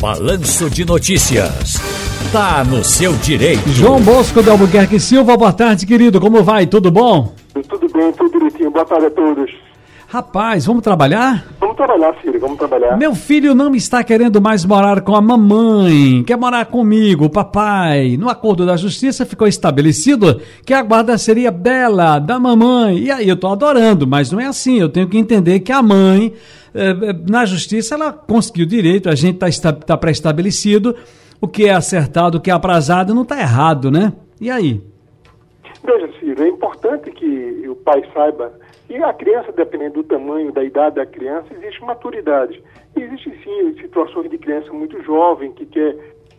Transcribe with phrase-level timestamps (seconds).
[0.00, 1.74] Balanço de Notícias.
[2.30, 3.68] Tá no seu direito.
[3.70, 6.20] João Bosco de Albuquerque Silva, boa tarde, querido.
[6.20, 6.66] Como vai?
[6.66, 7.34] Tudo bom?
[7.68, 8.70] Tudo bem, tudo direitinho.
[8.70, 9.50] Boa tarde a todos.
[10.10, 11.46] Rapaz, vamos trabalhar?
[11.60, 12.96] Vamos trabalhar, filho, vamos trabalhar.
[12.96, 18.16] Meu filho não está querendo mais morar com a mamãe, quer morar comigo, papai.
[18.16, 23.00] No acordo da justiça ficou estabelecido que a guarda seria dela, da mamãe.
[23.00, 24.80] E aí eu tô adorando, mas não é assim.
[24.80, 26.32] Eu tenho que entender que a mãe,
[26.74, 30.96] eh, eh, na justiça, ela conseguiu direito, a gente está tá, tá pré-estabelecido.
[31.38, 34.14] O que é acertado, o que é aprazado, não está errado, né?
[34.40, 34.80] E aí?
[35.84, 38.52] Veja, Ciro, é importante que pai saiba
[38.90, 42.62] e a criança, dependendo do tamanho, da idade da criança, existe maturidade.
[42.94, 45.96] E existe sim situações de criança muito jovem que quer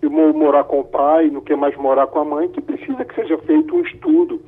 [0.09, 3.37] morar com o pai, não quer mais morar com a mãe, que precisa que seja
[3.39, 4.39] feito um estudo,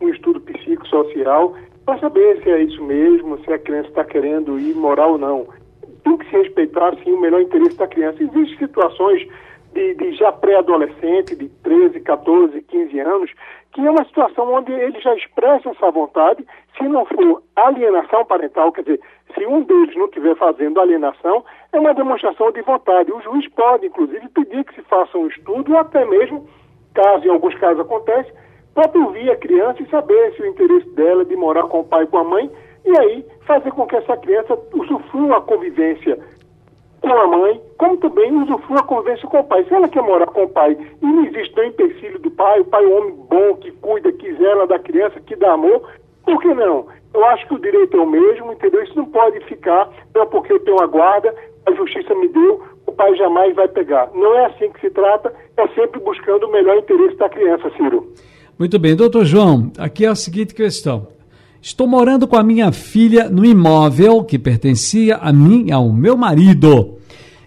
[0.00, 1.54] um estudo psicossocial,
[1.86, 5.46] para saber se é isso mesmo, se a criança está querendo ir morar ou não.
[6.02, 8.22] Tem que se respeitar, sim, o melhor interesse da criança.
[8.22, 9.26] Existem situações
[9.74, 13.30] de, de já pré-adolescente, de 13, 14, 15 anos,
[13.72, 16.46] que é uma situação onde ele já expressa essa vontade,
[16.78, 19.00] se não for alienação parental, quer dizer,
[19.34, 23.12] se um deles não estiver fazendo alienação, é uma demonstração de vontade.
[23.12, 26.46] O juiz pode, inclusive, pedir que se faça um estudo, ou até mesmo,
[26.94, 28.32] caso em alguns casos acontece,
[28.74, 31.84] pode ouvir a criança e saber se o interesse dela é de morar com o
[31.84, 32.48] pai e com a mãe,
[32.84, 36.18] e aí fazer com que essa criança usufrua a convivência
[37.04, 39.64] com a mãe, como também usufrua a convivência com o pai.
[39.64, 42.64] Se ela quer morar com o pai e não existe nenhum empecilho do pai, o
[42.64, 45.82] pai é um homem bom, que cuida, que zela da criança, que dá amor,
[46.24, 46.86] por que não?
[47.12, 48.82] Eu acho que o direito é o mesmo, entendeu?
[48.82, 51.34] Isso não pode ficar, não porque eu tenho a guarda,
[51.66, 54.10] a justiça me deu, o pai jamais vai pegar.
[54.14, 58.12] Não é assim que se trata, é sempre buscando o melhor interesse da criança, Ciro.
[58.58, 61.13] Muito bem, doutor João, aqui é a seguinte questão.
[61.66, 66.14] Estou morando com a minha filha no imóvel que pertencia a mim e ao meu
[66.14, 66.98] marido.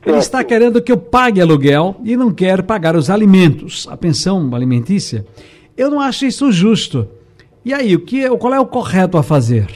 [0.04, 4.56] Ele está querendo que eu pague aluguel e não quer pagar os alimentos, a pensão
[4.56, 5.24] alimentícia.
[5.78, 7.08] Eu não acho isso justo.
[7.64, 9.68] E aí, o que, qual é o correto a fazer?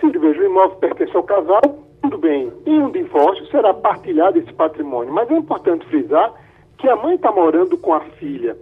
[0.00, 1.60] Sim, veja, o imóvel pertence ao casal,
[2.00, 2.50] tudo bem.
[2.64, 6.32] Em um divórcio será partilhado esse patrimônio, mas é importante frisar
[6.78, 8.56] que a mãe está morando com a filha.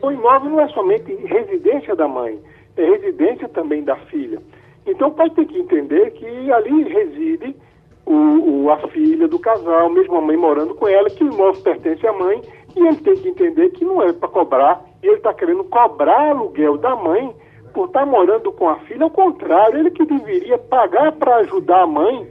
[0.00, 2.38] O imóvel não é somente residência da mãe,
[2.74, 4.40] é residência também da filha.
[4.86, 7.56] Então o pai tem que entender que ali reside
[8.04, 11.62] o, o, a filha do casal, mesmo a mãe morando com ela, que o imóvel
[11.62, 12.42] pertence à mãe,
[12.74, 16.30] e ele tem que entender que não é para cobrar, e ele está querendo cobrar
[16.30, 17.34] aluguel da mãe
[17.72, 21.82] por estar tá morando com a filha, ao contrário, ele que deveria pagar para ajudar
[21.82, 22.26] a mãe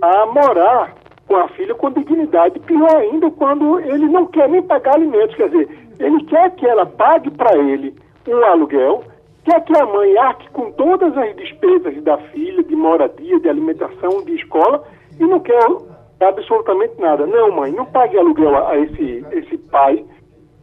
[0.00, 0.94] a morar
[1.26, 2.58] com a filha com dignidade.
[2.60, 5.68] Pior ainda quando ele não quer nem pagar alimentos, quer dizer,
[5.98, 7.94] ele quer que ela pague para ele
[8.28, 9.02] um aluguel,
[9.44, 14.24] quer que a mãe arque com todas as despesas da filha, de moradia, de alimentação,
[14.24, 14.84] de escola,
[15.18, 15.58] e não quer
[16.20, 17.26] absolutamente nada.
[17.26, 20.04] Não, mãe, não pague aluguel a esse, esse pai,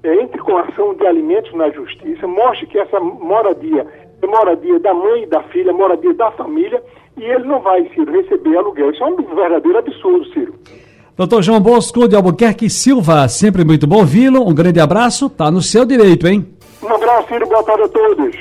[0.03, 3.85] é, entre com ação de alimentos na justiça, mostre que essa moradia
[4.22, 6.81] é moradia da mãe e da filha, moradia da família,
[7.17, 8.91] e ele não vai, Ciro, receber aluguel.
[8.91, 10.53] Isso é um verdadeiro absurdo, Ciro.
[11.17, 14.47] Doutor João Bosco de Albuquerque Silva, sempre muito bom ouvi-lo.
[14.47, 16.47] Um grande abraço, tá no seu direito, hein?
[16.81, 18.35] Um abraço, Ciro, boa tarde a todos.